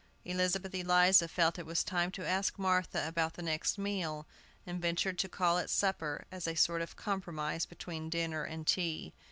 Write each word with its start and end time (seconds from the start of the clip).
Elizabeth 0.25 0.73
Eliza 0.73 1.27
felt 1.27 1.59
it 1.59 1.83
time 1.85 2.09
to 2.09 2.27
ask 2.27 2.57
Martha 2.57 3.07
about 3.07 3.35
the 3.35 3.43
next 3.43 3.77
meal, 3.77 4.25
and 4.65 4.81
ventured 4.81 5.19
to 5.19 5.29
call 5.29 5.59
it 5.59 5.69
supper, 5.69 6.25
as 6.31 6.47
a 6.47 6.55
sort 6.55 6.81
of 6.81 6.95
compromise 6.95 7.67
between 7.67 8.09
dinner 8.09 8.43
and 8.43 8.65
tea. 8.65 9.13